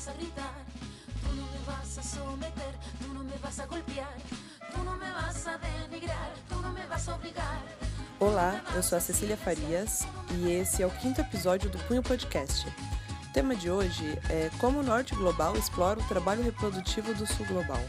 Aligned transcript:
vas 0.00 0.08
a 0.08 0.12
gritar, 0.12 0.54
tú 1.22 1.34
no 1.34 1.42
me 1.42 1.58
vas 1.66 1.98
a 1.98 2.02
someter, 2.02 2.74
tú 3.00 3.12
no 3.12 3.22
me 3.22 3.36
vas 3.36 3.60
a 3.60 3.66
golpear, 3.66 4.16
tú 4.72 4.82
no 4.82 4.96
me 4.96 5.12
vas 5.12 5.46
a 5.46 5.58
denigrar, 5.58 6.32
tú 6.48 6.56
no 6.56 6.72
me 6.72 6.86
vas 6.86 7.06
a. 7.08 7.18
Olá, 8.18 8.62
eu 8.74 8.82
sou 8.82 8.96
a 8.96 9.00
Cecília 9.00 9.36
Farias 9.36 10.06
e 10.38 10.52
esse 10.52 10.82
é 10.82 10.86
o 10.86 10.90
quinto 10.90 11.20
episódio 11.20 11.68
do 11.68 11.78
Punho 11.80 12.02
Podcast. 12.02 12.66
O 13.28 13.32
tema 13.34 13.54
de 13.54 13.70
hoje 13.70 14.18
é 14.30 14.50
como 14.58 14.80
o 14.80 14.82
Norte 14.82 15.14
Global 15.14 15.54
explora 15.56 16.00
o 16.00 16.08
trabalho 16.08 16.42
reprodutivo 16.42 17.12
do 17.12 17.26
Sul 17.26 17.44
Global. 17.46 17.80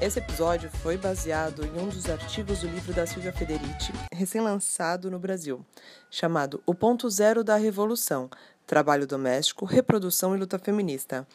Esse 0.00 0.18
episódio 0.18 0.68
foi 0.82 0.98
baseado 0.98 1.64
em 1.64 1.80
um 1.80 1.88
dos 1.88 2.10
artigos 2.10 2.60
do 2.60 2.66
livro 2.66 2.92
da 2.92 3.06
Silvia 3.06 3.32
Federici, 3.32 3.92
recém-lançado 4.12 5.10
no 5.10 5.18
Brasil, 5.18 5.64
chamado 6.10 6.62
O 6.66 6.74
Ponto 6.74 7.08
Zero 7.08 7.44
da 7.44 7.56
Revolução: 7.56 8.28
Trabalho 8.66 9.06
Doméstico, 9.06 9.64
Reprodução 9.64 10.34
e 10.34 10.38
Luta 10.38 10.58
Feminista. 10.58 11.26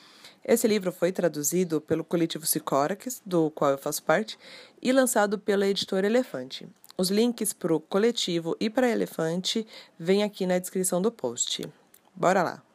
Esse 0.43 0.67
livro 0.67 0.91
foi 0.91 1.11
traduzido 1.11 1.79
pelo 1.79 2.03
coletivo 2.03 2.45
Sicorax, 2.45 3.21
do 3.25 3.51
qual 3.51 3.71
eu 3.71 3.77
faço 3.77 4.03
parte, 4.03 4.37
e 4.81 4.91
lançado 4.91 5.37
pela 5.37 5.67
editora 5.67 6.07
Elefante. 6.07 6.67
Os 6.97 7.09
links 7.09 7.53
para 7.53 7.73
o 7.73 7.79
coletivo 7.79 8.57
e 8.59 8.69
para 8.69 8.89
Elefante 8.89 9.65
vêm 9.97 10.23
aqui 10.23 10.45
na 10.45 10.59
descrição 10.59 11.01
do 11.01 11.11
post. 11.11 11.67
Bora 12.15 12.43
lá! 12.43 12.68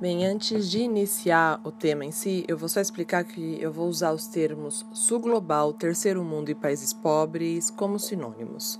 Bem, 0.00 0.24
antes 0.24 0.70
de 0.70 0.78
iniciar 0.78 1.60
o 1.64 1.72
tema 1.72 2.04
em 2.04 2.12
si, 2.12 2.44
eu 2.46 2.56
vou 2.56 2.68
só 2.68 2.80
explicar 2.80 3.24
que 3.24 3.60
eu 3.60 3.72
vou 3.72 3.88
usar 3.88 4.12
os 4.12 4.28
termos 4.28 4.86
sul 4.92 5.18
global, 5.18 5.72
terceiro 5.72 6.22
mundo 6.22 6.50
e 6.50 6.54
países 6.54 6.92
pobres 6.92 7.68
como 7.68 7.98
sinônimos. 7.98 8.78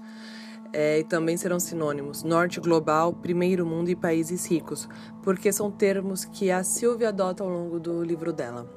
É, 0.72 1.00
e 1.00 1.02
também 1.02 1.36
serão 1.36 1.58
sinônimos 1.58 2.22
norte 2.22 2.60
global, 2.60 3.12
primeiro 3.12 3.66
mundo 3.66 3.90
e 3.90 3.96
países 3.96 4.48
ricos, 4.48 4.88
porque 5.20 5.50
são 5.50 5.72
termos 5.72 6.24
que 6.24 6.52
a 6.52 6.62
Silvia 6.62 7.08
adota 7.08 7.42
ao 7.42 7.50
longo 7.50 7.80
do 7.80 8.00
livro 8.04 8.32
dela. 8.32 8.72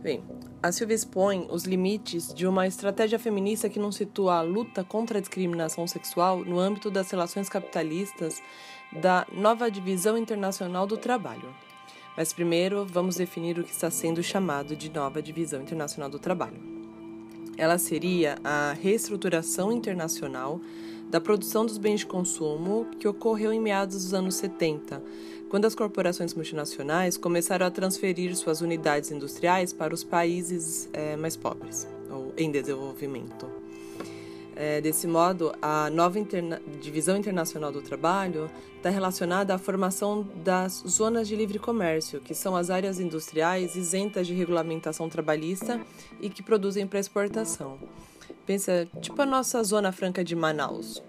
Bem, 0.00 0.22
a 0.62 0.70
Silvia 0.70 0.94
expõe 0.94 1.48
os 1.50 1.64
limites 1.64 2.32
de 2.32 2.46
uma 2.46 2.68
estratégia 2.68 3.18
feminista 3.18 3.68
que 3.68 3.80
não 3.80 3.90
situa 3.90 4.36
a 4.36 4.42
luta 4.42 4.84
contra 4.84 5.18
a 5.18 5.20
discriminação 5.20 5.88
sexual 5.88 6.44
no 6.44 6.60
âmbito 6.60 6.88
das 6.88 7.10
relações 7.10 7.48
capitalistas 7.48 8.40
da 8.92 9.26
nova 9.32 9.70
divisão 9.70 10.16
internacional 10.16 10.86
do 10.86 10.96
trabalho. 10.96 11.54
Mas 12.16 12.32
primeiro 12.32 12.84
vamos 12.84 13.16
definir 13.16 13.58
o 13.58 13.64
que 13.64 13.70
está 13.70 13.90
sendo 13.90 14.22
chamado 14.22 14.74
de 14.74 14.90
nova 14.90 15.22
divisão 15.22 15.62
internacional 15.62 16.10
do 16.10 16.18
trabalho. 16.18 16.60
Ela 17.56 17.78
seria 17.78 18.38
a 18.42 18.72
reestruturação 18.72 19.72
internacional 19.72 20.60
da 21.08 21.20
produção 21.20 21.64
dos 21.64 21.78
bens 21.78 22.00
de 22.00 22.06
consumo 22.06 22.86
que 22.98 23.08
ocorreu 23.08 23.52
em 23.52 23.60
meados 23.60 24.02
dos 24.02 24.14
anos 24.14 24.34
70, 24.34 25.02
quando 25.48 25.64
as 25.64 25.74
corporações 25.74 26.34
multinacionais 26.34 27.16
começaram 27.16 27.66
a 27.66 27.70
transferir 27.70 28.36
suas 28.36 28.60
unidades 28.60 29.10
industriais 29.10 29.72
para 29.72 29.94
os 29.94 30.04
países 30.04 30.88
é, 30.92 31.16
mais 31.16 31.36
pobres 31.36 31.88
ou 32.10 32.32
em 32.36 32.50
desenvolvimento. 32.50 33.67
É, 34.60 34.80
desse 34.80 35.06
modo, 35.06 35.54
a 35.62 35.88
nova 35.88 36.18
interna 36.18 36.60
divisão 36.80 37.16
internacional 37.16 37.70
do 37.70 37.80
trabalho 37.80 38.50
está 38.76 38.90
relacionada 38.90 39.54
à 39.54 39.58
formação 39.58 40.26
das 40.44 40.82
zonas 40.84 41.28
de 41.28 41.36
livre 41.36 41.60
comércio, 41.60 42.20
que 42.20 42.34
são 42.34 42.56
as 42.56 42.68
áreas 42.68 42.98
industriais 42.98 43.76
isentas 43.76 44.26
de 44.26 44.34
regulamentação 44.34 45.08
trabalhista 45.08 45.80
e 46.20 46.28
que 46.28 46.42
produzem 46.42 46.88
para 46.88 46.98
exportação. 46.98 47.78
Pensa, 48.44 48.88
tipo 49.00 49.22
a 49.22 49.26
nossa 49.26 49.62
Zona 49.62 49.92
Franca 49.92 50.24
de 50.24 50.34
Manaus. 50.34 51.00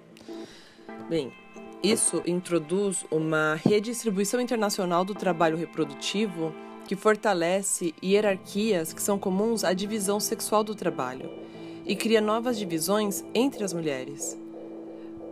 Bem, 1.10 1.34
isso 1.82 2.22
introduz 2.28 3.04
uma 3.10 3.56
redistribuição 3.56 4.40
internacional 4.40 5.04
do 5.04 5.16
trabalho 5.16 5.58
reprodutivo 5.58 6.54
que 6.88 6.96
fortalece 6.96 7.96
hierarquias 8.04 8.94
que 8.94 9.02
são 9.02 9.18
comuns 9.18 9.64
à 9.64 9.74
divisão 9.74 10.20
sexual 10.20 10.64
do 10.64 10.76
trabalho 10.76 11.49
e 11.90 11.96
cria 11.96 12.22
novas 12.22 12.56
divisões 12.56 13.26
entre 13.34 13.64
as 13.64 13.74
mulheres. 13.74 14.38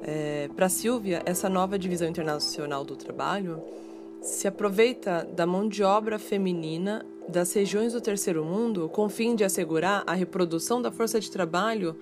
É, 0.01 0.49
Para 0.55 0.67
Silvia, 0.67 1.21
essa 1.23 1.47
nova 1.47 1.77
divisão 1.77 2.09
internacional 2.09 2.83
do 2.83 2.95
trabalho 2.95 3.61
se 4.23 4.47
aproveita 4.47 5.23
da 5.23 5.45
mão 5.45 5.69
de 5.69 5.83
obra 5.83 6.17
feminina 6.17 7.05
das 7.29 7.53
regiões 7.53 7.93
do 7.93 8.01
terceiro 8.01 8.43
mundo 8.43 8.89
com 8.89 9.05
o 9.05 9.09
fim 9.09 9.35
de 9.35 9.43
assegurar 9.43 10.03
a 10.07 10.13
reprodução 10.15 10.81
da 10.81 10.91
força 10.91 11.19
de 11.19 11.29
trabalho 11.29 11.95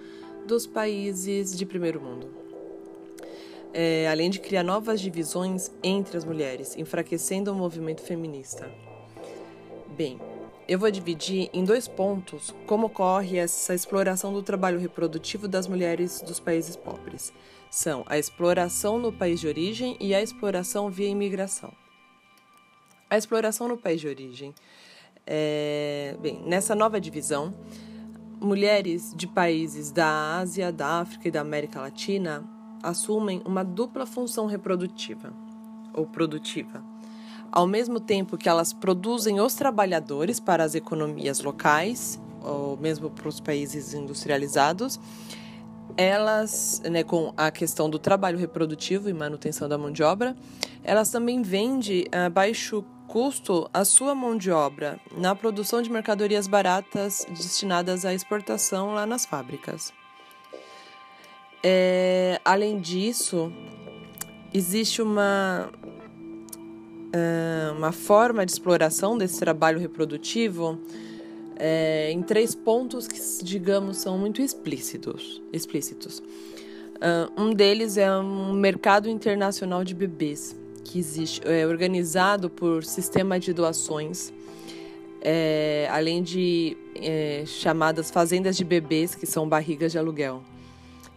dos 0.47 0.66
países 0.66 1.57
de 1.57 1.66
primeiro 1.66 1.99
mundo. 1.99 2.29
É, 3.73 4.07
além 4.07 4.29
de 4.29 4.39
criar 4.39 4.63
novas 4.63 5.01
divisões 5.01 5.69
entre 5.83 6.16
as 6.16 6.23
mulheres, 6.23 6.77
enfraquecendo 6.77 7.51
o 7.51 7.55
movimento 7.55 8.01
feminista. 8.01 8.72
Bem, 9.97 10.17
eu 10.67 10.79
vou 10.79 10.89
dividir 10.89 11.49
em 11.53 11.63
dois 11.63 11.87
pontos 11.87 12.53
como 12.65 12.87
ocorre 12.87 13.37
essa 13.37 13.73
exploração 13.73 14.33
do 14.33 14.41
trabalho 14.41 14.79
reprodutivo 14.79 15.47
das 15.47 15.67
mulheres 15.67 16.21
dos 16.21 16.39
países 16.39 16.75
pobres. 16.75 17.31
São 17.69 18.03
a 18.07 18.17
exploração 18.17 18.97
no 18.97 19.11
país 19.11 19.39
de 19.39 19.47
origem 19.47 19.95
e 19.99 20.15
a 20.15 20.21
exploração 20.21 20.89
via 20.89 21.07
imigração. 21.07 21.71
A 23.09 23.17
exploração 23.17 23.67
no 23.67 23.77
país 23.77 24.01
de 24.01 24.07
origem. 24.07 24.55
É, 25.27 26.15
bem, 26.19 26.41
nessa 26.45 26.73
nova 26.73 26.99
divisão, 26.99 27.53
mulheres 28.39 29.13
de 29.15 29.27
países 29.27 29.91
da 29.91 30.37
Ásia, 30.37 30.71
da 30.71 30.99
África 30.99 31.27
e 31.27 31.31
da 31.31 31.41
América 31.41 31.79
Latina 31.79 32.43
assumem 32.81 33.41
uma 33.45 33.63
dupla 33.63 34.05
função 34.05 34.45
reprodutiva 34.47 35.33
ou 35.93 36.05
produtiva 36.05 36.94
ao 37.55 37.66
mesmo 37.66 38.01
tempo 38.01 38.38
que 38.38 38.49
elas 38.49 38.73
produzem 38.73 39.39
os 39.39 39.55
trabalhadores 39.55 40.41
para 40.41 40.61
as 40.61 40.75
economias 40.75 41.39
locais, 41.39 42.19
ou 42.43 42.75
mesmo 42.75 43.09
para 43.09 43.29
os 43.29 43.39
países 43.39 43.93
industrializados, 43.93 44.99
elas, 45.95 46.81
né, 46.83 47.01
com 47.01 47.33
a 47.38 47.49
questão 47.49 47.89
do 47.89 47.97
trabalho 47.97 48.38
reprodutivo 48.38 49.09
e 49.09 49.13
manutenção 49.13 49.69
da 49.69 49.77
mão 49.77 49.89
de 49.89 50.03
obra, 50.03 50.35
elas 50.83 51.09
também 51.09 51.41
vendem 51.41 52.05
a 52.11 52.29
baixo 52.29 52.83
custo 53.07 53.69
a 53.73 53.85
sua 53.85 54.13
mão 54.13 54.37
de 54.37 54.51
obra 54.51 54.99
na 55.17 55.33
produção 55.33 55.81
de 55.81 55.89
mercadorias 55.89 56.47
baratas 56.47 57.25
destinadas 57.29 58.03
à 58.03 58.13
exportação 58.13 58.93
lá 58.93 59.05
nas 59.05 59.25
fábricas. 59.25 59.93
É, 61.63 62.41
além 62.43 62.81
disso, 62.81 63.51
existe 64.53 65.01
uma 65.01 65.72
uma 67.77 67.91
forma 67.91 68.45
de 68.45 68.51
exploração 68.51 69.17
desse 69.17 69.39
trabalho 69.39 69.79
reprodutivo 69.79 70.79
é, 71.57 72.11
em 72.11 72.21
três 72.21 72.53
pontos 72.53 73.07
que, 73.07 73.19
digamos, 73.43 73.97
são 73.97 74.17
muito 74.17 74.41
explícitos. 74.41 75.41
explícitos. 75.51 76.21
um 77.37 77.53
deles 77.53 77.97
é 77.97 78.11
um 78.11 78.53
mercado 78.53 79.09
internacional 79.09 79.83
de 79.83 79.93
bebês, 79.93 80.55
que 80.83 80.99
existe, 80.99 81.41
é 81.45 81.65
organizado 81.65 82.49
por 82.49 82.83
sistema 82.83 83.39
de 83.39 83.53
doações, 83.53 84.33
é, 85.21 85.87
além 85.91 86.21
de 86.21 86.77
é, 86.95 87.43
chamadas 87.45 88.11
fazendas 88.11 88.55
de 88.55 88.63
bebês, 88.63 89.15
que 89.15 89.25
são 89.25 89.47
barrigas 89.49 89.91
de 89.91 89.97
aluguel. 89.97 90.43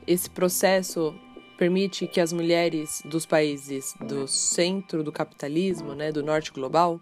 Esse 0.06 0.30
processo 0.30 1.14
permite 1.58 2.06
que 2.06 2.20
as 2.20 2.32
mulheres 2.32 3.02
dos 3.04 3.26
países 3.26 3.94
do 4.00 4.28
centro 4.28 5.02
do 5.02 5.10
capitalismo, 5.10 5.92
né, 5.92 6.12
do 6.12 6.22
norte 6.22 6.52
global, 6.52 7.00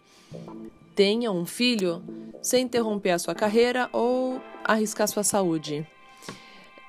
tenham 0.95 1.37
um 1.37 1.45
filho 1.45 2.03
sem 2.43 2.65
interromper 2.65 3.11
a 3.11 3.19
sua 3.19 3.35
carreira 3.35 3.89
ou 3.93 4.41
arriscar 4.65 5.07
sua 5.07 5.23
saúde. 5.23 5.87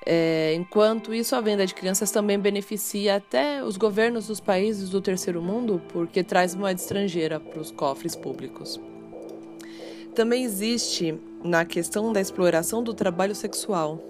É, 0.06 0.54
enquanto 0.54 1.12
isso, 1.12 1.36
a 1.36 1.40
venda 1.42 1.66
de 1.66 1.74
crianças 1.74 2.10
também 2.10 2.38
beneficia 2.38 3.16
até 3.16 3.62
os 3.62 3.76
governos 3.76 4.28
dos 4.28 4.40
países 4.40 4.88
do 4.88 5.02
terceiro 5.02 5.42
mundo, 5.42 5.82
porque 5.88 6.24
traz 6.24 6.54
moeda 6.54 6.80
estrangeira 6.80 7.38
para 7.38 7.60
os 7.60 7.70
cofres 7.70 8.16
públicos. 8.16 8.80
Também 10.14 10.42
existe 10.42 11.14
na 11.44 11.66
questão 11.66 12.10
da 12.12 12.20
exploração 12.20 12.82
do 12.82 12.94
trabalho 12.94 13.34
sexual. 13.34 14.02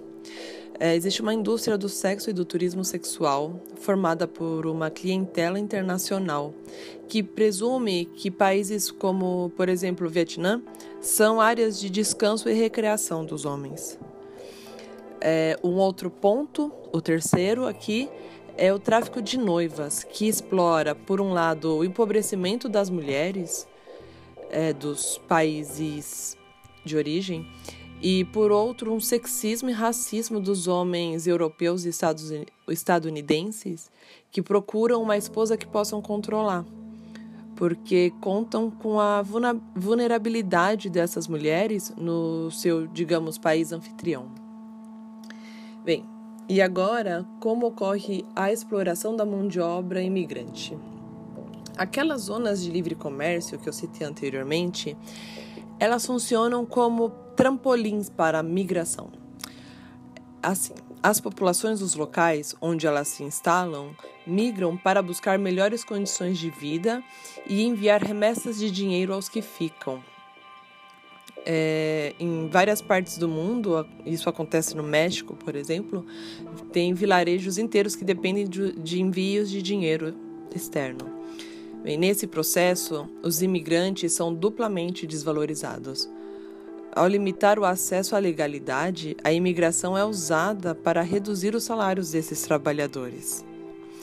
É, 0.81 0.95
existe 0.95 1.21
uma 1.21 1.33
indústria 1.33 1.77
do 1.77 1.89
sexo 1.89 2.29
e 2.29 2.33
do 2.33 2.45
turismo 2.45 2.85
sexual 2.85 3.59
formada 3.75 4.25
por 4.25 4.65
uma 4.65 4.89
clientela 4.89 5.59
internacional 5.59 6.53
que 7.09 7.21
presume 7.21 8.05
que 8.05 8.31
países 8.31 8.89
como, 8.89 9.51
por 9.57 9.67
exemplo, 9.67 10.07
o 10.07 10.09
Vietnã 10.09 10.61
são 11.01 11.41
áreas 11.41 11.77
de 11.81 11.89
descanso 11.89 12.49
e 12.49 12.53
recreação 12.53 13.25
dos 13.25 13.43
homens. 13.43 13.99
É, 15.19 15.59
um 15.61 15.75
outro 15.75 16.09
ponto, 16.09 16.71
o 16.93 17.01
terceiro 17.01 17.67
aqui, 17.67 18.09
é 18.55 18.73
o 18.73 18.79
tráfico 18.79 19.21
de 19.21 19.37
noivas, 19.37 20.05
que 20.05 20.29
explora, 20.29 20.95
por 20.95 21.19
um 21.19 21.33
lado, 21.33 21.75
o 21.75 21.83
empobrecimento 21.83 22.69
das 22.69 22.89
mulheres 22.89 23.67
é, 24.49 24.71
dos 24.71 25.17
países 25.27 26.37
de 26.85 26.95
origem 26.95 27.45
e, 28.01 28.23
por 28.25 28.51
outro, 28.51 28.93
um 28.93 28.99
sexismo 28.99 29.69
e 29.69 29.73
racismo 29.73 30.39
dos 30.39 30.67
homens 30.67 31.27
europeus 31.27 31.85
e 31.85 31.91
estadunidenses 32.69 33.91
que 34.31 34.41
procuram 34.41 35.01
uma 35.01 35.17
esposa 35.17 35.57
que 35.57 35.67
possam 35.67 36.01
controlar, 36.01 36.65
porque 37.55 38.13
contam 38.21 38.71
com 38.71 38.99
a 38.99 39.21
vulnerabilidade 39.75 40.89
dessas 40.89 41.27
mulheres 41.27 41.93
no 41.97 42.49
seu, 42.51 42.87
digamos, 42.87 43.37
país 43.37 43.73
anfitrião. 43.73 44.31
Bem, 45.83 46.05
e 46.47 46.61
agora, 46.61 47.27
como 47.39 47.67
ocorre 47.67 48.25
a 48.35 48.51
exploração 48.51 49.15
da 49.15 49.25
mão 49.25 49.47
de 49.47 49.59
obra 49.59 50.01
imigrante? 50.01 50.77
Aquelas 51.77 52.23
zonas 52.23 52.63
de 52.63 52.71
livre 52.71 52.95
comércio 52.95 53.59
que 53.59 53.67
eu 53.67 53.73
citei 53.73 54.07
anteriormente, 54.07 54.97
elas 55.79 56.05
funcionam 56.05 56.65
como 56.65 57.11
trampolins 57.39 58.09
para 58.09 58.39
a 58.39 58.43
migração. 58.43 59.09
Assim, 60.43 60.73
as 61.01 61.21
populações 61.21 61.79
dos 61.79 61.95
locais 61.95 62.53
onde 62.59 62.85
elas 62.85 63.07
se 63.07 63.23
instalam 63.23 63.95
migram 64.27 64.75
para 64.75 65.01
buscar 65.01 65.39
melhores 65.39 65.85
condições 65.85 66.37
de 66.37 66.49
vida 66.49 67.01
e 67.47 67.63
enviar 67.63 68.03
remessas 68.03 68.59
de 68.59 68.69
dinheiro 68.69 69.13
aos 69.13 69.29
que 69.29 69.41
ficam. 69.41 70.03
É, 71.45 72.13
em 72.19 72.49
várias 72.49 72.81
partes 72.81 73.17
do 73.17 73.29
mundo, 73.29 73.87
isso 74.05 74.27
acontece 74.27 74.75
no 74.75 74.83
México, 74.83 75.33
por 75.33 75.55
exemplo, 75.55 76.05
tem 76.73 76.93
vilarejos 76.93 77.57
inteiros 77.57 77.95
que 77.95 78.03
dependem 78.03 78.45
de, 78.45 78.73
de 78.73 79.01
envios 79.01 79.49
de 79.49 79.61
dinheiro 79.61 80.13
externo. 80.53 81.09
Nesse 81.85 82.27
processo, 82.27 83.09
os 83.23 83.41
imigrantes 83.41 84.11
são 84.11 84.33
duplamente 84.33 85.07
desvalorizados. 85.07 86.09
Ao 86.95 87.07
limitar 87.07 87.59
o 87.59 87.65
acesso 87.65 88.15
à 88.15 88.19
legalidade, 88.19 89.15
a 89.23 89.31
imigração 89.31 89.97
é 89.97 90.03
usada 90.03 90.73
para 90.73 91.01
reduzir 91.01 91.53
os 91.53 91.63
salários 91.63 92.11
desses 92.11 92.41
trabalhadores. 92.41 93.45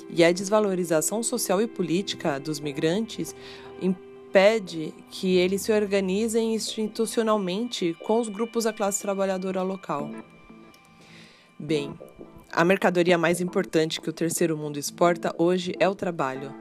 E 0.09 0.23
a 0.23 0.31
desvalorização 0.31 1.23
social 1.23 1.61
e 1.61 1.67
política 1.67 2.39
dos 2.39 2.61
migrantes 2.61 3.35
impede 3.83 4.95
que 5.11 5.37
eles 5.37 5.63
se 5.63 5.73
organizem 5.73 6.55
institucionalmente 6.55 7.97
com 8.05 8.21
os 8.21 8.29
grupos 8.29 8.65
da 8.65 8.73
classe 8.73 9.03
trabalhadora 9.03 9.63
local. 9.63 10.09
Bem, 11.59 11.93
a 12.53 12.65
mercadoria 12.65 13.19
mais 13.19 13.41
importante 13.41 14.01
que 14.01 14.11
o 14.11 14.13
terceiro 14.13 14.57
mundo 14.57 14.79
exporta 14.79 15.35
hoje 15.37 15.75
é 15.81 15.89
o 15.89 15.95
trabalho 15.95 16.55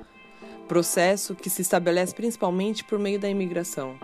processo 0.67 1.35
que 1.35 1.49
se 1.49 1.61
estabelece 1.61 2.13
principalmente 2.13 2.83
por 2.83 2.99
meio 2.99 3.19
da 3.19 3.29
imigração, 3.29 3.95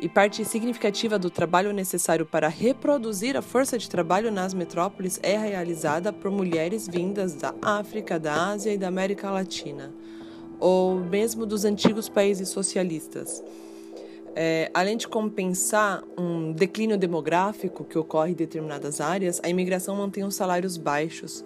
e 0.00 0.08
parte 0.08 0.44
significativa 0.44 1.18
do 1.18 1.30
trabalho 1.30 1.72
necessário 1.72 2.24
para 2.24 2.48
reproduzir 2.48 3.36
a 3.36 3.42
força 3.42 3.78
de 3.78 3.88
trabalho 3.88 4.30
nas 4.30 4.54
metrópoles 4.54 5.18
é 5.22 5.36
realizada 5.36 6.12
por 6.12 6.30
mulheres 6.30 6.86
vindas 6.86 7.34
da 7.34 7.54
África, 7.60 8.18
da 8.18 8.50
Ásia 8.50 8.72
e 8.72 8.78
da 8.78 8.88
América 8.88 9.30
Latina, 9.30 9.92
ou 10.60 10.96
mesmo 10.96 11.46
dos 11.46 11.64
antigos 11.64 12.08
países 12.08 12.48
socialistas. 12.48 13.42
É, 14.36 14.70
além 14.72 14.96
de 14.96 15.08
compensar 15.08 16.04
um 16.16 16.52
declínio 16.52 16.96
demográfico 16.96 17.82
que 17.82 17.98
ocorre 17.98 18.30
em 18.30 18.34
determinadas 18.34 19.00
áreas, 19.00 19.40
a 19.42 19.48
imigração 19.48 19.96
mantém 19.96 20.22
os 20.22 20.36
salários 20.36 20.76
baixos. 20.76 21.44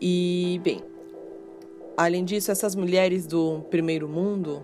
E, 0.00 0.60
bem, 0.62 0.82
Além 1.96 2.24
disso, 2.24 2.50
essas 2.50 2.74
mulheres 2.74 3.26
do 3.26 3.60
primeiro 3.70 4.06
mundo, 4.06 4.62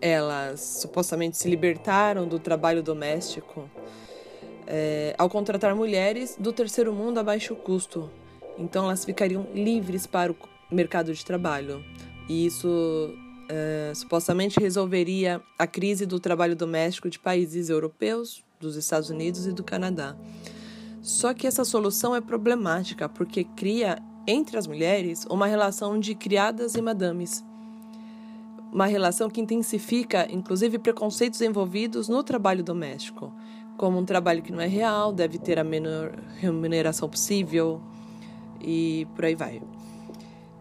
elas 0.00 0.60
supostamente 0.60 1.36
se 1.36 1.48
libertaram 1.48 2.26
do 2.26 2.38
trabalho 2.38 2.82
doméstico 2.82 3.68
é, 4.66 5.14
ao 5.18 5.28
contratar 5.28 5.74
mulheres 5.74 6.36
do 6.38 6.52
terceiro 6.52 6.94
mundo 6.94 7.18
a 7.18 7.22
baixo 7.22 7.54
custo. 7.54 8.10
Então, 8.56 8.84
elas 8.84 9.04
ficariam 9.04 9.46
livres 9.52 10.06
para 10.06 10.32
o 10.32 10.36
mercado 10.70 11.12
de 11.12 11.22
trabalho. 11.24 11.84
E 12.28 12.46
isso 12.46 13.14
é, 13.48 13.92
supostamente 13.94 14.58
resolveria 14.58 15.42
a 15.58 15.66
crise 15.66 16.06
do 16.06 16.18
trabalho 16.18 16.56
doméstico 16.56 17.10
de 17.10 17.18
países 17.18 17.68
europeus, 17.68 18.42
dos 18.58 18.76
Estados 18.76 19.10
Unidos 19.10 19.46
e 19.46 19.52
do 19.52 19.62
Canadá. 19.62 20.16
Só 21.02 21.34
que 21.34 21.46
essa 21.46 21.64
solução 21.64 22.16
é 22.16 22.20
problemática 22.20 23.10
porque 23.10 23.44
cria 23.44 23.98
entre 24.26 24.56
as 24.58 24.66
mulheres 24.66 25.26
uma 25.30 25.46
relação 25.46 25.98
de 25.98 26.14
criadas 26.14 26.74
e 26.74 26.82
madames. 26.82 27.44
Uma 28.72 28.86
relação 28.86 29.30
que 29.30 29.40
intensifica, 29.40 30.26
inclusive, 30.30 30.78
preconceitos 30.78 31.40
envolvidos 31.40 32.08
no 32.08 32.22
trabalho 32.22 32.64
doméstico, 32.64 33.32
como 33.76 33.98
um 33.98 34.04
trabalho 34.04 34.42
que 34.42 34.52
não 34.52 34.60
é 34.60 34.66
real, 34.66 35.12
deve 35.12 35.38
ter 35.38 35.58
a 35.58 35.64
menor 35.64 36.12
remuneração 36.38 37.08
possível 37.08 37.80
e 38.60 39.06
por 39.14 39.24
aí 39.24 39.34
vai. 39.34 39.62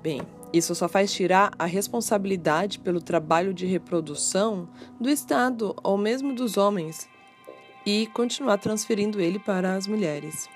Bem, 0.01 0.21
isso 0.51 0.75
só 0.75 0.87
faz 0.87 1.11
tirar 1.11 1.51
a 1.57 1.65
responsabilidade 1.65 2.77
pelo 2.79 3.01
trabalho 3.01 3.53
de 3.53 3.65
reprodução 3.65 4.67
do 4.99 5.09
Estado 5.09 5.75
ou 5.83 5.97
mesmo 5.97 6.35
dos 6.35 6.57
homens 6.57 7.07
e 7.85 8.07
continuar 8.13 8.57
transferindo 8.57 9.19
ele 9.19 9.39
para 9.39 9.75
as 9.75 9.87
mulheres. 9.87 10.47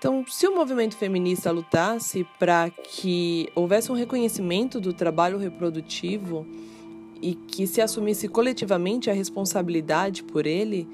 Então, 0.00 0.24
se 0.26 0.48
o 0.48 0.54
movimento 0.54 0.96
feminista 0.96 1.50
lutasse 1.50 2.26
para 2.38 2.70
que 2.70 3.50
houvesse 3.54 3.92
um 3.92 3.94
reconhecimento 3.94 4.80
do 4.80 4.94
trabalho 4.94 5.36
reprodutivo 5.36 6.46
e 7.20 7.34
que 7.34 7.66
se 7.66 7.82
assumisse 7.82 8.26
coletivamente 8.26 9.10
a 9.10 9.12
responsabilidade 9.12 10.22
por 10.22 10.46
ele, 10.46 10.88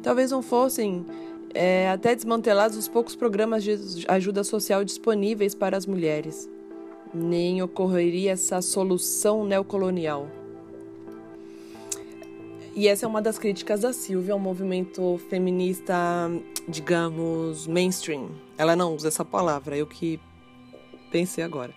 talvez 0.00 0.30
não 0.30 0.42
fossem 0.42 1.04
é, 1.52 1.90
até 1.90 2.14
desmantelados 2.14 2.76
os 2.76 2.86
poucos 2.86 3.16
programas 3.16 3.64
de 3.64 3.76
ajuda 4.06 4.44
social 4.44 4.84
disponíveis 4.84 5.56
para 5.56 5.76
as 5.76 5.84
mulheres, 5.84 6.48
nem 7.12 7.60
ocorreria 7.62 8.30
essa 8.30 8.62
solução 8.62 9.44
neocolonial. 9.44 10.28
E 12.74 12.88
essa 12.88 13.04
é 13.04 13.08
uma 13.08 13.20
das 13.20 13.38
críticas 13.38 13.80
da 13.80 13.92
Silvia 13.92 14.32
ao 14.32 14.38
movimento 14.38 15.20
feminista, 15.28 15.94
digamos, 16.66 17.66
mainstream. 17.66 18.30
Ela 18.56 18.74
não 18.74 18.94
usa 18.94 19.08
essa 19.08 19.24
palavra, 19.24 19.76
eu 19.76 19.86
que 19.86 20.18
pensei 21.10 21.44
agora. 21.44 21.74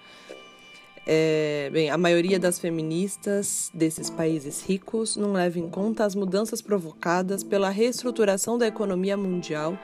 É, 1.06 1.70
bem, 1.72 1.90
a 1.90 1.98
maioria 1.98 2.40
das 2.40 2.58
feministas 2.58 3.70
desses 3.74 4.10
países 4.10 4.66
ricos 4.66 5.18
não 5.18 5.34
leva 5.34 5.60
em 5.60 5.70
conta 5.70 6.06
as 6.06 6.16
mudanças 6.16 6.62
provocadas 6.62 7.44
pela 7.44 7.70
reestruturação 7.70 8.58
da 8.58 8.66
economia 8.66 9.18
mundial 9.18 9.78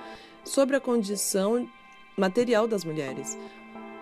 sobre 0.45 0.77
a 0.77 0.79
condição 0.79 1.67
material 2.17 2.67
das 2.67 2.83
mulheres, 2.83 3.37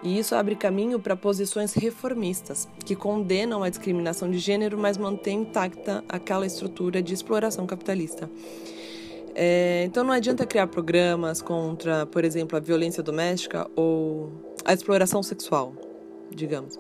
e 0.02 0.18
isso 0.18 0.34
abre 0.36 0.56
caminho 0.56 1.00
para 1.00 1.16
posições 1.16 1.74
reformistas, 1.74 2.68
que 2.86 2.96
condenam 2.96 3.64
a 3.64 3.70
discriminação 3.70 4.30
de 4.30 4.38
gênero, 4.40 4.78
mas 4.78 4.98
mantêm 4.98 5.42
intacta 5.42 6.04
aquela 6.08 6.46
estrutura 6.46 7.02
de 7.02 7.14
exploração 7.14 7.66
capitalista. 7.68 8.30
É, 9.36 9.84
então 9.86 10.04
não 10.04 10.14
adianta 10.14 10.46
criar 10.46 10.68
programas 10.68 11.42
contra, 11.42 12.06
por 12.06 12.24
exemplo, 12.24 12.58
a 12.58 12.60
violência 12.60 13.04
doméstica 13.04 13.70
ou 13.76 14.32
a 14.66 14.74
exploração 14.74 15.22
sexual, 15.24 15.74
digamos, 16.30 16.78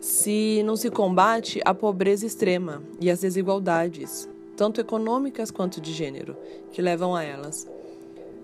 se 0.00 0.62
não 0.64 0.76
se 0.76 0.90
combate 0.90 1.60
a 1.64 1.74
pobreza 1.74 2.26
extrema 2.26 2.82
e 3.00 3.10
as 3.10 3.20
desigualdades, 3.20 4.28
tanto 4.56 4.80
econômicas 4.80 5.50
quanto 5.50 5.80
de 5.80 5.92
gênero, 5.92 6.36
que 6.72 6.82
levam 6.82 7.14
a 7.14 7.22
elas. 7.22 7.68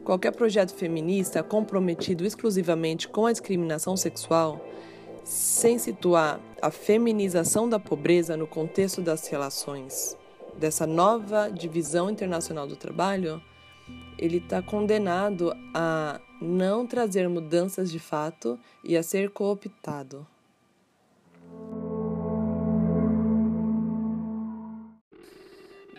Qualquer 0.04 0.32
projeto 0.32 0.74
feminista 0.74 1.42
comprometido 1.42 2.26
exclusivamente 2.26 3.06
com 3.08 3.26
a 3.26 3.32
discriminação 3.32 3.96
sexual, 3.96 4.60
sem 5.24 5.78
situar 5.78 6.40
a 6.60 6.70
feminização 6.70 7.68
da 7.68 7.78
pobreza 7.78 8.36
no 8.36 8.46
contexto 8.46 9.00
das 9.00 9.28
relações 9.28 10.16
dessa 10.58 10.86
nova 10.86 11.48
divisão 11.48 12.10
internacional 12.10 12.66
do 12.66 12.76
trabalho, 12.76 13.40
ele 14.18 14.38
está 14.38 14.60
condenado 14.60 15.52
a 15.74 16.20
não 16.40 16.86
trazer 16.86 17.28
mudanças 17.28 17.90
de 17.90 17.98
fato 17.98 18.58
e 18.84 18.96
a 18.96 19.02
ser 19.02 19.30
cooptado. 19.30 20.26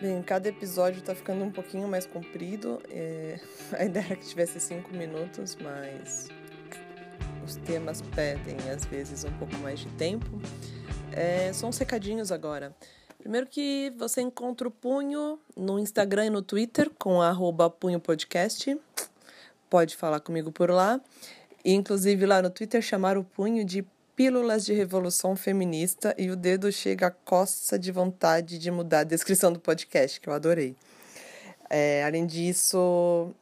Bem, 0.00 0.20
cada 0.22 0.48
episódio 0.48 0.98
está 0.98 1.14
ficando 1.14 1.44
um 1.44 1.52
pouquinho 1.52 1.86
mais 1.86 2.04
comprido. 2.04 2.82
É... 2.90 3.38
A 3.78 3.84
ideia 3.84 4.04
era 4.04 4.16
que 4.16 4.26
tivesse 4.26 4.58
cinco 4.58 4.92
minutos, 4.92 5.56
mas 5.60 6.28
os 7.44 7.56
temas 7.56 8.02
pedem 8.02 8.56
às 8.70 8.84
vezes 8.84 9.24
um 9.24 9.32
pouco 9.38 9.54
mais 9.58 9.78
de 9.78 9.88
tempo. 9.90 10.26
É... 11.12 11.52
São 11.52 11.68
uns 11.68 11.78
recadinhos 11.78 12.32
agora. 12.32 12.74
Primeiro 13.18 13.46
que 13.46 13.92
você 13.96 14.20
encontra 14.20 14.66
o 14.66 14.70
Punho 14.70 15.38
no 15.56 15.78
Instagram 15.78 16.26
e 16.26 16.30
no 16.30 16.42
Twitter 16.42 16.90
com 16.98 17.22
arroba 17.22 17.70
Punho 17.70 18.00
Podcast. 18.00 18.76
Pode 19.70 19.96
falar 19.96 20.18
comigo 20.20 20.50
por 20.50 20.70
lá. 20.70 21.00
Inclusive 21.64 22.26
lá 22.26 22.42
no 22.42 22.50
Twitter 22.50 22.82
chamaram 22.82 23.20
o 23.20 23.24
Punho 23.24 23.64
de 23.64 23.86
Pílulas 24.16 24.64
de 24.64 24.72
Revolução 24.72 25.34
Feminista 25.34 26.14
e 26.16 26.30
o 26.30 26.36
dedo 26.36 26.70
chega 26.70 27.08
a 27.08 27.10
coça 27.10 27.76
de 27.76 27.90
vontade 27.90 28.60
de 28.60 28.70
mudar 28.70 29.00
a 29.00 29.04
descrição 29.04 29.52
do 29.52 29.58
podcast, 29.58 30.20
que 30.20 30.28
eu 30.28 30.32
adorei. 30.32 30.76
É, 31.68 32.04
além 32.04 32.24
disso, 32.24 33.32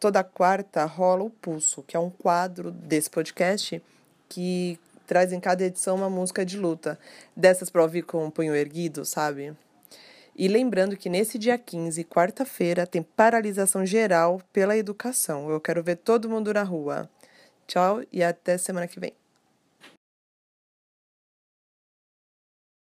toda 0.00 0.24
quarta 0.24 0.86
rola 0.86 1.24
o 1.24 1.30
Pulso, 1.30 1.82
que 1.82 1.94
é 1.94 2.00
um 2.00 2.08
quadro 2.08 2.70
desse 2.70 3.10
podcast 3.10 3.82
que 4.26 4.78
traz 5.06 5.30
em 5.30 5.38
cada 5.38 5.62
edição 5.62 5.96
uma 5.96 6.08
música 6.08 6.42
de 6.42 6.56
luta, 6.56 6.98
dessas 7.36 7.68
para 7.68 7.82
ouvir 7.82 8.02
com 8.02 8.26
o 8.26 8.30
punho 8.30 8.56
erguido, 8.56 9.04
sabe? 9.04 9.54
E 10.34 10.48
lembrando 10.48 10.96
que 10.96 11.10
nesse 11.10 11.36
dia 11.36 11.58
15, 11.58 12.02
quarta-feira, 12.04 12.86
tem 12.86 13.02
paralisação 13.02 13.84
geral 13.84 14.40
pela 14.54 14.74
educação. 14.74 15.50
Eu 15.50 15.60
quero 15.60 15.82
ver 15.82 15.96
todo 15.96 16.30
mundo 16.30 16.54
na 16.54 16.62
rua. 16.62 17.10
Tchau 17.66 18.02
e 18.10 18.24
até 18.24 18.56
semana 18.56 18.88
que 18.88 18.98
vem. 18.98 19.12